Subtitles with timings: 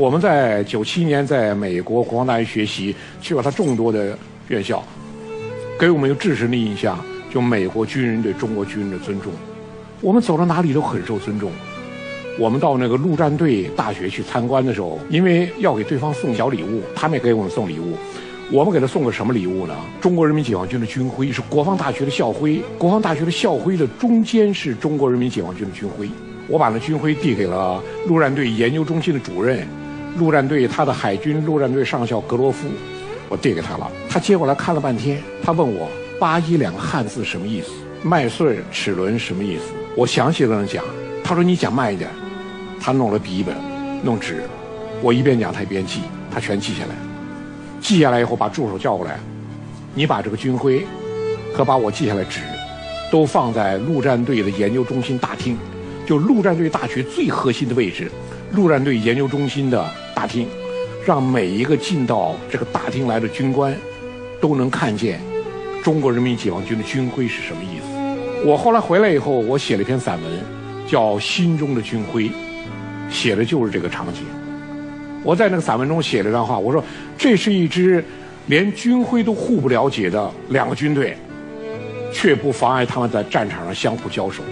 [0.00, 4.16] 我们在九七年在美国国防大学学习，去过他众多的
[4.48, 4.82] 院校，
[5.78, 6.98] 给我们有至深的印象，
[7.30, 9.30] 就美国军人对中国军人的尊重。
[10.00, 11.52] 我们走到哪里都很受尊重。
[12.38, 17.94] 我们到那个陆战队大学去参观的时候，因为要给对方送小礼物，他们也给我们送礼物。
[18.50, 19.76] 我们给他送个什么礼物呢？
[20.00, 26.08] 中国人民解放军的军徽是国防大学的校徽，国防大学的校徽的中间是中国人民解放军的军徽。
[26.48, 29.68] 我把那军徽递给了陆战队研究中心的主任，
[30.18, 32.68] 陆战队他的海军陆战队上校格罗夫，
[33.28, 33.90] 我递给他了。
[34.08, 35.88] 他接过来看了半天，他问我
[36.18, 37.70] “八一”两个汉字什么意思
[38.02, 39.72] ，“麦穗”“齿轮”什么意思？
[39.96, 40.84] 我详细跟他讲。
[41.22, 42.10] 他说：“你讲慢一点。”
[42.80, 43.54] 他弄了笔记本，
[44.02, 44.42] 弄纸，
[45.02, 46.00] 我一边讲他一边记，
[46.30, 46.94] 他全记下来。
[47.80, 49.18] 记下来以后，把助手叫过来，
[49.94, 50.84] 你把这个军徽
[51.54, 52.40] 和把我记下来纸，
[53.10, 55.56] 都放在陆战队的研究中心大厅，
[56.06, 58.10] 就陆战队大学最核心的位置，
[58.52, 59.86] 陆战队研究中心的
[60.20, 60.46] 大厅，
[61.06, 63.74] 让每一个进到这个大厅来的军官
[64.38, 65.18] 都能看见
[65.82, 68.46] 中国人民解放军的军徽是什么意思。
[68.46, 70.30] 我后来回来以后，我写了一篇散文，
[70.86, 72.24] 叫《心中的军徽》。
[73.08, 74.24] 写的就是这个场景。
[75.24, 76.84] 我在那个散文中写了一段话，我说
[77.16, 78.04] ：“这是一支
[78.46, 81.16] 连军徽都互不了解的两个军队，
[82.12, 84.42] 却不妨碍他们在战场上相互交手，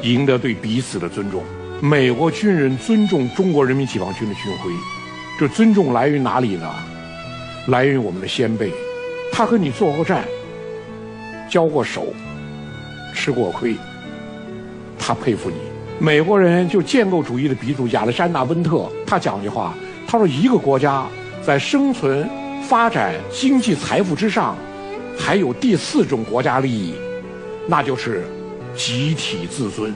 [0.00, 1.42] 赢得对彼此的尊重。
[1.82, 4.70] 美国军人尊重中国人民解放军的军徽，
[5.38, 6.70] 这尊重来源于哪里呢？
[7.68, 8.70] 来源于我们的先辈，
[9.32, 10.24] 他和你做过战，
[11.48, 12.12] 交过手，
[13.14, 13.76] 吃过亏，
[14.98, 15.56] 他佩服你。”
[15.98, 19.74] 美国人就建构主义的鼻祖亚历山大·温特，他讲句话，
[20.06, 21.06] 他说：“一个国家
[21.42, 22.28] 在生存、
[22.62, 24.54] 发展、经济、财富之上，
[25.18, 26.94] 还有第四种国家利益，
[27.66, 28.22] 那就是
[28.76, 29.94] 集体自尊。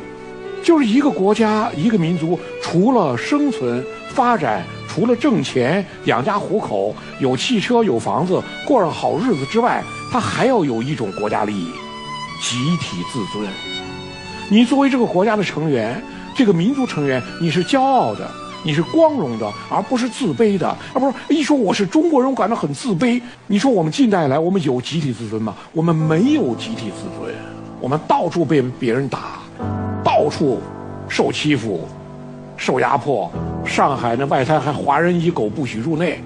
[0.64, 11.66] 就是一个国家、一个民族，除了生存、发展，除了挣钱、养家糊口、有汽车、有房子、过上好日子之外，他还要有一种国家利益——
[12.41, 13.47] 集体自尊。”
[14.48, 16.02] 你作为这个国家的成员，
[16.34, 18.31] 这个民族成员，你是骄傲的，
[18.62, 20.75] 你是光荣的，而不是自卑的。
[20.94, 23.20] 而不是一说我是中国人，我感到很自卑。
[23.48, 25.54] 你说我们近代来，我们有集体自尊吗？
[25.72, 27.34] 我们没有集体自尊，
[27.81, 29.41] 我们到处被别人打，
[30.25, 30.59] 到处
[31.07, 31.87] 受欺负、
[32.57, 33.31] 受压迫。
[33.62, 36.19] 上海那外滩还华人以狗不许入内，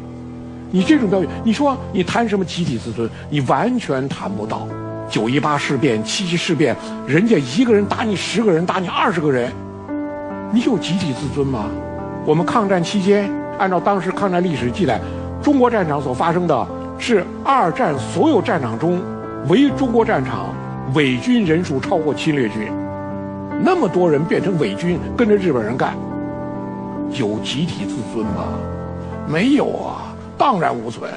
[0.71, 3.11] 你这种标语，你说你谈什么集体自尊？
[3.29, 4.69] 你完全谈不到。
[5.11, 6.77] 九一八事变、七七事变，
[7.09, 9.51] 人家一个人打你十个人，打你二十个人，
[10.53, 11.65] 你有集体自尊吗？
[12.25, 13.29] 我们抗战期间，
[13.59, 15.01] 按照当时抗战历史记载，
[15.43, 16.69] 中国战场所发生的
[17.01, 19.01] 是二战所有战场中，
[19.49, 20.55] 唯中国战场
[20.95, 22.71] 伪军人数超过侵略军，
[23.61, 25.97] 那么多人变成伪军跟着日本人干，
[27.13, 28.59] 有集体自尊吗？
[29.29, 31.11] 没有啊，荡然无存。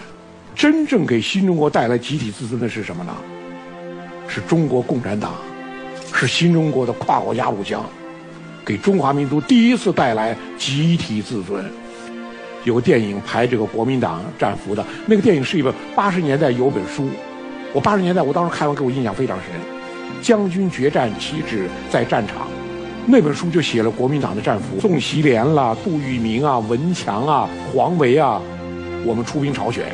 [0.55, 3.13] 真正给新中国带来集体自尊的是什么呢？
[4.27, 5.33] 是中国共产党，
[6.13, 7.85] 是新中国的跨过鸭绿江，
[8.65, 11.63] 给中华民族第一次带来集体自尊。
[12.63, 17.07] 有个电影拍这个国民党战俘的，那个电影是一本八十年代有本书，
[17.73, 19.47] 我八十年代我当时看完给我印象非常深，
[20.21, 22.37] 《将军决战旗帜在战场》，
[23.05, 28.41] 那本书就写了国民党的战俘宋希濂啦、杜聿明啊、文强啊、黄维啊，
[29.05, 29.85] 我们出兵朝鲜，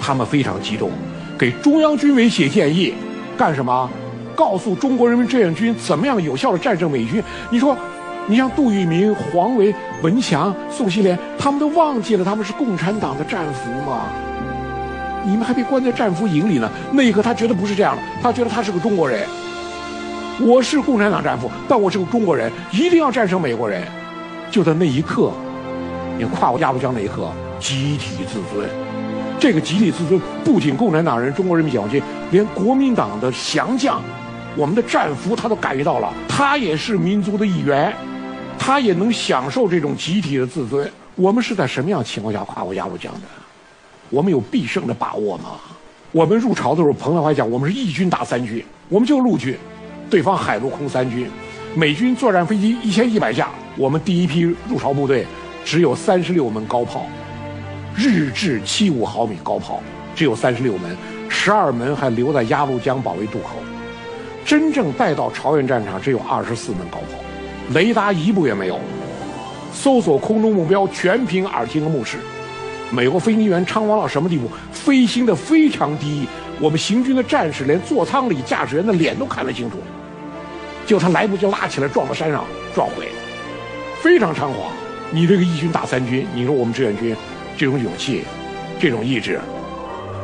[0.00, 0.90] 他们非常激动。
[1.38, 2.94] 给中央军委写建议，
[3.36, 3.90] 干什么？
[4.34, 7.22] 告诉中国人民志愿军怎么样有效的战胜美军？
[7.50, 7.76] 你说，
[8.26, 14.06] 你像杜聿明、黄维、文强、宋希濂，他们都忘记了他们是共产党的战俘吗？
[15.24, 16.70] 你们还被关在战俘营里呢。
[16.92, 19.26] 那一刻，他觉得不是这样的，他觉得他是个中国人。
[20.40, 23.82] 我是共产党战俘，但我是个中国人，一定要战胜美国人。
[24.50, 25.32] 就在那一刻，
[26.18, 27.30] 你跨过鸭绿江那一刻，
[27.60, 28.68] 集体自尊。
[29.38, 34.00] 这个集体自尊不仅共产党人、中国人民解放军，连国民党的降将、
[34.56, 36.12] 我们的战俘，他都感觉到了。
[36.28, 37.92] 他也是民族的一员，
[38.58, 40.90] 他也能享受这种集体的自尊。
[41.14, 43.20] 我们是在什么样情况下跨过鸭绿江的？
[44.12, 45.52] 我们有必胜的把握吗？
[46.12, 49.56] 我们入朝的时候，彭德怀讲，我们是一军打三军，我们就陆军，
[50.10, 51.26] 对方海陆空三军，
[51.74, 55.26] 美军作战飞机一千一百架，我们第一批入朝部队
[55.64, 57.06] 只有三十六门高炮。
[57.96, 59.82] 日制七五毫米高炮
[60.14, 60.94] 只有三十六门，
[61.30, 63.56] 十二门还留在鸭绿江保卫渡口。
[64.44, 67.18] 真正带到朝鲜战场只有二十四门高炮，
[67.72, 68.78] 雷达一部也没有，
[69.72, 72.18] 搜索空中目标全凭耳听和目视。
[72.92, 74.50] 美国飞行员猖狂到什么地步？
[74.70, 76.28] 飞行的非常低，
[76.60, 79.78] 我们行军的战士连座舱里驾驶员的脸都看得清楚。
[80.84, 82.44] 就他来不及拉起来撞到山上
[82.74, 83.08] 撞毁，
[84.02, 84.70] 非常猖狂。
[85.10, 87.16] 你这个一军打三军，你说我们志愿军
[87.56, 88.24] 这种勇气、
[88.78, 89.40] 这种意志，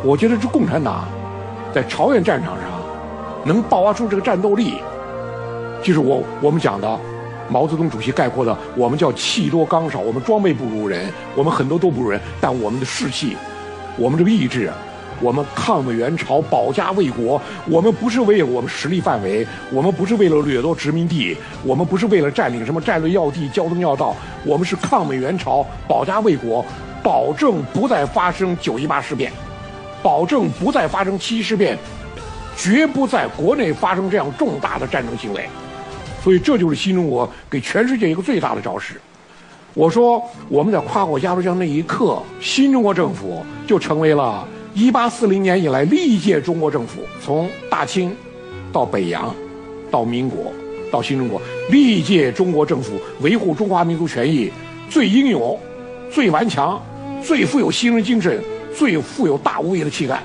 [0.05, 1.09] 我觉得这共产党
[1.73, 2.65] 在朝鲜战场上
[3.44, 4.75] 能爆发出这个战斗力，
[5.82, 7.00] 就是我我们讲的
[7.48, 13.36] 毛泽东主席概括的，我们叫气多钢少，我们装备不如人，我们很多都不如人，但我们的士气，
[13.96, 14.70] 我们这个意志。
[15.20, 24.14] 我们抗美援朝、保家卫国，我们不是为了我们实力范围，我们不是为了掠夺殖民地，我们不是为了占领什么战略要地、交通要道，
[24.44, 26.64] 我们是抗美援朝、保家卫国，
[27.02, 29.32] 保证不再发生九一八事变，
[30.04, 31.76] 保证不再发生七一事变，
[32.56, 35.48] 绝不在国内发生这样重大的战争行为。
[36.28, 39.00] 所以，这就是新中国给全世界一个最大的昭示。
[39.72, 44.46] 我说，我们在跨过鸭绿江那一刻，新中国政府就成为了。
[44.75, 48.14] 一八四零年以来，历届中国政府从大清
[48.70, 49.34] 到北洋，
[49.90, 50.52] 到民国，
[50.92, 51.40] 到新中国，
[51.70, 54.52] 历届中国政府维护中华民族权益
[54.90, 55.58] 最英勇、
[56.12, 56.78] 最顽强、
[57.24, 58.44] 最富有牺牲精神、
[58.76, 60.22] 最富有大无畏的气概。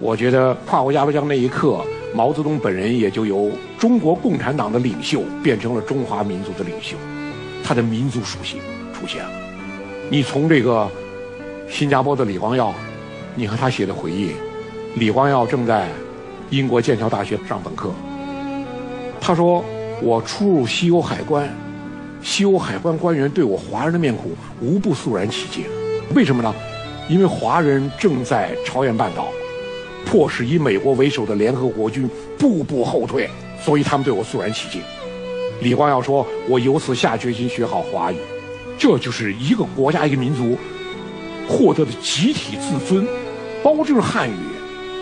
[0.00, 1.80] 我觉得跨过鸭绿江那一刻，
[2.14, 6.96] 毛泽东本人也就由中国共产党的领袖变成了中华民族的领袖，
[7.64, 8.60] 他的民族属性
[8.94, 9.30] 出现了。
[10.08, 10.88] 你从这个
[11.68, 12.72] 新加坡的李光耀。
[13.36, 14.30] 你和他写的回忆，
[14.94, 15.88] 李光耀正在
[16.50, 17.92] 英国剑桥大学上本科。
[19.20, 19.64] 他说
[20.00, 21.52] ：“我出入西欧海关，
[22.22, 25.64] 西欧海关官员对我华人的面孔无不肃然起敬。
[26.14, 26.54] 为什么呢？
[27.08, 29.26] 因为华人正在朝鲜半岛
[30.04, 32.08] 迫使以美国为首的联合国军
[32.38, 33.28] 步步后退，
[33.62, 34.80] 所以他们对我肃然起敬。”
[35.62, 38.16] 李光耀说：“我由此下决心学好华语，
[38.76, 40.56] 这就是一个国家一个民族
[41.48, 43.06] 获得的集体自尊。”
[43.62, 44.34] 包括就是汉语，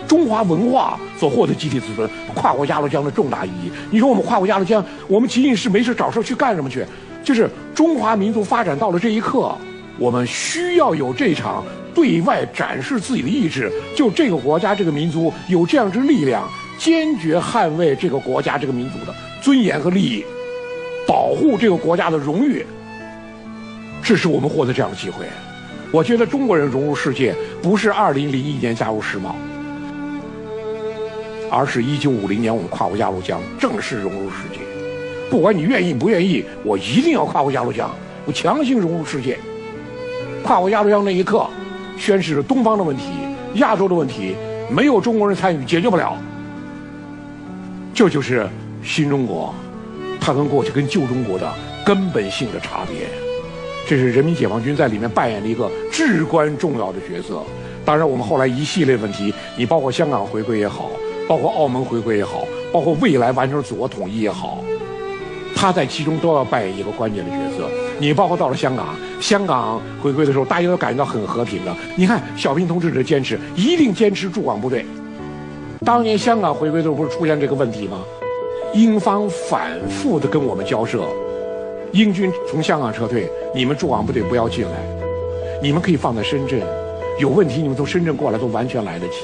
[0.07, 3.69] 中华文化所获得集体自尊，跨过鸭绿江的重大意义。
[3.91, 6.85] 你说我们跨过鸭绿江，我们仅仅是没事找事去干什么去？
[7.25, 9.53] 就是中华民族发展到了这一刻，
[9.99, 11.61] 我们需要有这场
[11.93, 20.25] 对外展示自己的意志，就这个国家这个民族有这样之力量，坚决捍卫这个国家这个民族的尊严和利益，
[21.07, 22.65] 保护这个国家的荣誉。
[24.03, 25.25] 这是我们获得这样的机会。
[25.91, 29.35] 我觉得中国人融入世界，不是二零零一年加入世贸，
[31.51, 34.59] 而是一九五零年我们跨过鸭绿江，正式融入世界。
[35.29, 37.89] 不管你愿意不愿意，我一定要跨过鸭绿江，
[38.25, 39.37] 我强行融入世界。
[40.43, 41.47] 跨过鸭绿江那一刻，
[41.97, 43.03] 宣示着东方的问题、
[43.55, 44.35] 亚洲的问题，
[44.69, 46.17] 没有中国人参与解决不了。
[47.93, 48.47] 这就是
[48.83, 49.53] 新中国，
[50.19, 51.51] 它跟过去、跟旧中国的
[51.85, 53.07] 根本性的差别。
[53.87, 57.41] 这是人民解放军在里面扮演的一个至关重要的角色。
[57.85, 60.89] 当然，我们后来一系列问题，你包括香港回归也好，
[61.27, 64.63] 包括澳门回归也好，包括未来完成祖国统一也好，
[65.63, 67.69] 他在其中都要扮演一个关键的角色。
[67.97, 71.73] 你包括到了香港，香港回归的时候，大家都感觉到很和平的。
[71.95, 74.85] 你看小平同志的坚持，一定坚持驻港部队。
[75.85, 77.99] 当年香港回归的时候，不是出现这个问题吗？
[78.73, 81.05] 英方反复的跟我们交涉。
[81.93, 84.71] 英军从香港撤退，你们驻港部队不要进来，
[85.61, 86.59] 你们可以放在深圳，
[87.21, 89.19] 有问题你们从深圳过来都完全来得及，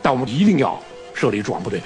[0.00, 0.80] 但我们一定要
[1.12, 1.78] 设立驻港部队。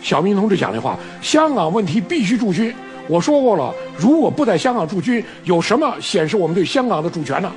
[0.00, 2.74] 小平同志讲的话，香港问题必须驻军。
[3.08, 7.52] 我说过了，如果不在香港驻军，有什么显示我们对香港的主权呢？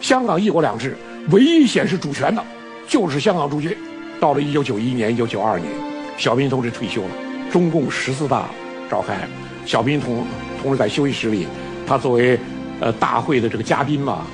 [0.00, 0.96] 香港一国两制，
[1.30, 2.44] 唯一显示主权的，
[2.86, 3.76] 就是香港驻军。
[4.20, 5.70] 到了一九九一年、一九九二年，
[6.16, 7.08] 小平同志退休了，
[7.50, 8.48] 中共十四大
[8.90, 9.16] 召开，
[9.64, 10.24] 小平同。
[10.60, 11.46] 同志在休息室里，
[11.86, 12.36] 他作为
[12.80, 14.26] 呃大会的这个嘉宾嘛，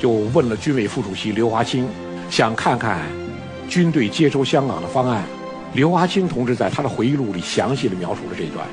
[0.00, 1.86] 就问了军委副主席刘华清，
[2.30, 3.02] 想看看
[3.68, 5.22] 军队接收香港的方案。
[5.74, 8.66] 刘华清同志在他的回忆录里详细的描述了这一段。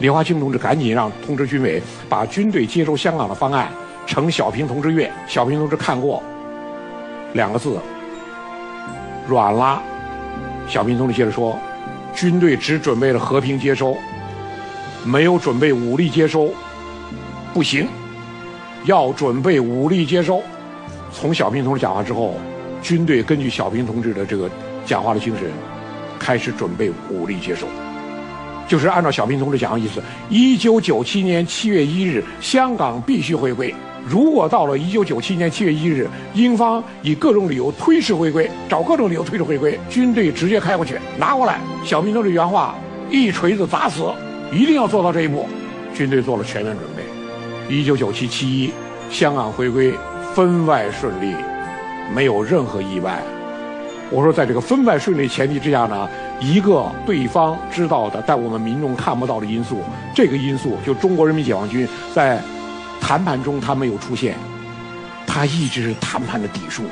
[0.00, 3.68] 李华清同志赶紧让通知军委，把军队接收香港的方案
[4.06, 5.10] 呈小平同志阅。
[5.26, 6.22] 小平同志看过，
[7.32, 7.76] 两个字，
[9.26, 9.82] 软了。
[10.68, 11.58] 小平同志接着说，
[12.14, 13.96] 军队只准备了和平接收。
[15.04, 16.52] 没有准备武力接收，
[17.52, 17.88] 不行，
[18.84, 20.40] 要准备武力接收。
[21.12, 22.34] 从小平同志讲话之后，
[22.82, 24.48] 军队根据小平同志的这个
[24.84, 25.50] 讲话的精神，
[26.20, 27.66] 开始准备武力接收，
[28.68, 30.00] 就是按照小平同志讲的意思。
[30.28, 33.74] 一九九七年七月一日，香港必须回归。
[34.06, 41.58] 如果到了一九九七年七月一日，英方以各种理由推迟回归，找各种理由推迟回归，军队直接开过去拿过来。
[41.84, 42.74] 小平同志原话：
[43.10, 44.04] 一锤子砸死。
[44.50, 45.46] 一定要做到这一步，
[45.94, 47.74] 军队做了全面准备。
[47.74, 48.72] 一九九七七一，
[49.10, 49.92] 香港回归
[50.34, 51.34] 分外顺利，
[52.14, 53.22] 没有任何意外。
[54.10, 56.08] 我说，在这个分外顺利前提之下呢，
[56.40, 59.80] 一个对方知道的，但我们民众看不到的因素，
[60.14, 62.40] 这个因素就中国人民解放军在
[63.00, 64.36] 谈判中他没有出现，
[65.26, 66.84] 他一直是谈判的底数，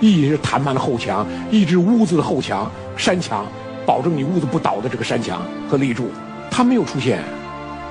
[0.00, 3.44] 一直是谈判的后墙，一直屋子的后墙、山墙，
[3.84, 6.08] 保证你屋子不倒的这个山墙和立柱，
[6.50, 7.20] 他没有出现，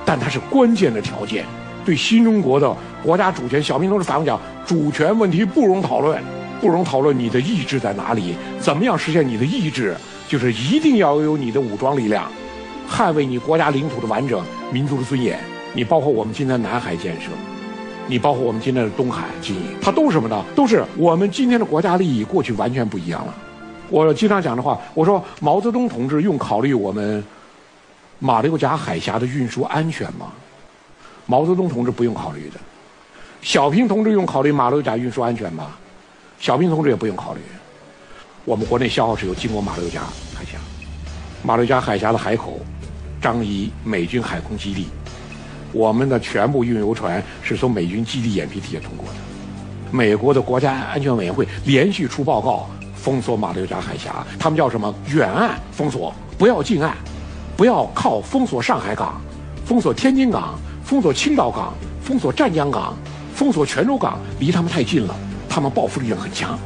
[0.04, 1.44] 但他是关键的条件。
[1.84, 6.22] 对新中国的国家主权，小平同志反复讲，主权问题不容讨论，
[6.60, 7.18] 不容讨论。
[7.18, 8.36] 你的意志在哪里？
[8.60, 9.96] 怎么样实现你的意志？
[10.32, 12.26] 就是一定要有你的武装力量，
[12.90, 15.38] 捍卫你国家领土的完整、民族的尊严。
[15.74, 17.28] 你包括我们今天南海建设，
[18.06, 20.42] 你包括我们今天的东海经营，它都是什么呢？
[20.56, 23.34] 都是我们今天的国家利益过去完全不一样了。
[23.90, 27.22] 我经常讲的话，我说毛泽东同志用考虑我们
[28.18, 30.32] 马六甲海峡的运输安全吗？
[31.26, 32.58] 毛泽东同志不用考虑的。
[33.42, 35.72] 小平同志用考虑马六甲运输安全吗？
[36.38, 37.40] 小平同志也不用考虑。
[38.44, 40.00] 我们国内消耗石油经过马六甲
[40.34, 40.58] 海峡，
[41.44, 42.58] 马六甲海峡的海口，
[43.20, 44.88] 张仪美军海空基地。
[45.72, 49.14] 我们的全部运油船是从美军基地眼皮底下通过的。
[49.92, 54.26] 美国的国家安全委员会连续出报告，封锁马六甲海峡。
[54.40, 54.92] 他们叫什么？
[55.06, 56.96] 远岸封锁，不要近岸，
[57.56, 59.20] 不要靠封锁上海港，
[59.64, 61.72] 封锁天津港，封锁青岛港，
[62.02, 62.96] 封锁湛江港，
[63.36, 65.14] 封锁泉州港，离他们太近了，
[65.48, 66.58] 他们报复力量很强，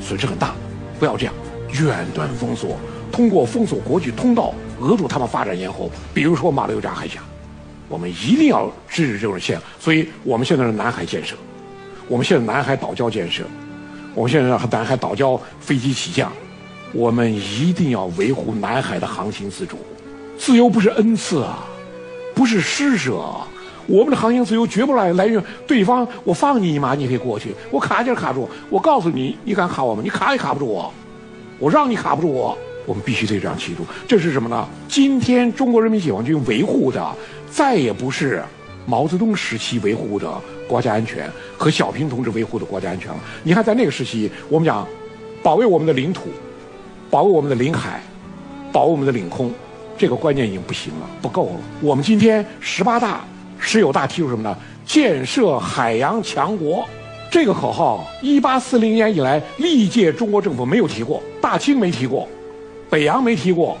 [0.00, 0.52] 损失很大。
[1.00, 1.34] 不要这样，
[1.72, 2.78] 远端封锁，
[3.10, 5.90] 通过封锁国际通道，扼住他们发展咽喉。
[6.14, 7.20] 比如说马六甲海峡。
[7.88, 11.34] 我们一定要制止这种现象，所以我们现在是南海建设，
[12.06, 13.42] 我们现在南海岛礁建设，
[14.14, 16.30] 我们现在南海岛礁飞机起降，
[16.92, 19.76] 我们一定要维护南海的航行自主。
[20.38, 21.66] 自由不是恩赐啊，
[22.32, 23.20] 不是施舍，
[23.90, 26.06] 我们的航行自由绝不来来源对方。
[26.22, 28.48] 我放你一马，你可以过去；我卡就是卡住。
[28.68, 30.00] 我告诉你，你敢卡我吗？
[30.04, 30.92] 你卡也卡不住我，
[31.58, 32.56] 我让你卡不住我。
[32.86, 34.66] 我们必须得这样记住，这是什么呢？
[34.88, 37.04] 今天中国人民解放军维护的。
[37.50, 38.40] 再也不是
[38.86, 40.32] 毛泽东时期维护的
[40.68, 41.28] 国家安全
[41.58, 43.16] 和小平同志维护的国家安全了。
[43.42, 44.86] 你看，在那个时期，我们讲
[45.42, 46.28] 保卫我们的领土，
[47.10, 48.00] 保卫我们的领海，
[48.72, 49.52] 保卫我们的领空，
[49.98, 51.60] 这个观念已经不行了，不够了。
[51.80, 53.24] 我们今天十八大、
[53.60, 54.56] 十九大提出什么呢？
[54.86, 56.88] 建设海洋强国，
[57.30, 62.26] 这个口号，一八四零年以来历届中国政府没有提过，大清没提过，
[62.88, 63.78] 北洋没提过，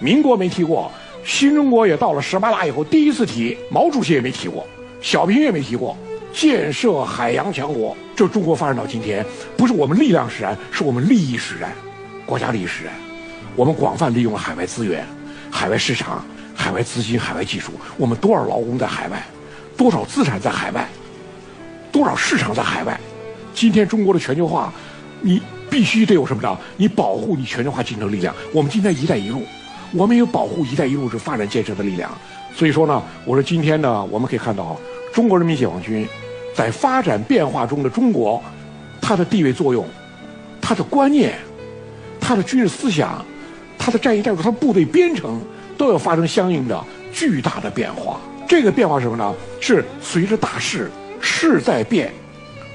[0.00, 0.90] 民国没提过。
[1.24, 4.64] 新中国也到了十八大以后第一次提，毛主席也没提过，
[5.02, 5.96] 小平也没提过，
[6.32, 7.96] 建设海洋强国。
[8.14, 11.72] 这中国发展到今天，不是我们力量使然，是我们利益使然，
[12.24, 12.94] 国家利益使然。
[13.56, 15.04] 我们广泛利用了海外资源、
[15.50, 16.24] 海外市场、
[16.56, 17.72] 海外资金、海外技术。
[17.96, 19.22] 我们多少劳工在海外，
[19.76, 20.88] 多少资产在海外，
[21.92, 22.98] 多少市场在海外。
[23.54, 24.72] 今天中国的全球化，
[25.20, 26.58] 你必须得有什么呢？
[26.76, 28.34] 你保护你全球化竞争力量。
[28.52, 29.42] 我们今天“一带一路”。
[29.94, 32.10] 我们有保护“一带一路”这发展建设的力量，
[32.54, 34.76] 所以说呢，我说今天呢，我们可以看到
[35.12, 36.06] 中国人民解放军
[36.54, 38.42] 在发展变化中的中国，
[39.00, 39.86] 它的地位作用、
[40.60, 41.38] 它的观念、
[42.20, 43.24] 它的军事思想、
[43.78, 45.40] 它的战役战术、它部队编程
[45.76, 48.20] 都要发生相应的巨大的变化。
[48.48, 49.34] 这个变化是什么呢？
[49.60, 50.90] 是随着大势
[51.20, 52.12] 势在变，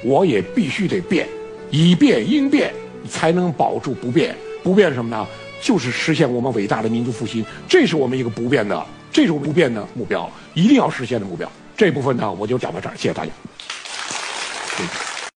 [0.03, 1.27] 我也必须得变，
[1.69, 2.73] 以变应变，
[3.09, 4.35] 才能保住不变。
[4.63, 5.25] 不变什么呢？
[5.61, 11.49] 就是实现我们伟大的民族复兴，这是我们一个不变的、这种不变的目标，一定要实现的目标。
[11.77, 13.31] 这部分呢，我就讲到这儿，谢谢大家。